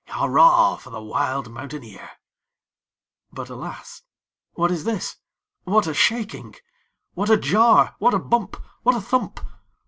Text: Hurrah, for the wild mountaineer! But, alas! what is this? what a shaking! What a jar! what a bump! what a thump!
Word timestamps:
Hurrah, 0.07 0.77
for 0.77 0.89
the 0.89 0.99
wild 0.99 1.51
mountaineer! 1.51 2.09
But, 3.31 3.49
alas! 3.49 4.01
what 4.53 4.71
is 4.71 4.83
this? 4.83 5.17
what 5.63 5.85
a 5.85 5.93
shaking! 5.93 6.55
What 7.13 7.29
a 7.29 7.37
jar! 7.37 7.93
what 7.99 8.15
a 8.15 8.17
bump! 8.17 8.55
what 8.81 8.95
a 8.95 8.99
thump! 8.99 9.39